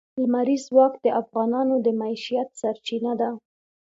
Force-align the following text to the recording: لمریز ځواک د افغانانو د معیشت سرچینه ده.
لمریز 0.21 0.61
ځواک 0.69 0.93
د 1.03 1.07
افغانانو 1.21 1.75
د 1.85 1.87
معیشت 1.99 2.49
سرچینه 2.61 3.13
ده. 3.21 3.29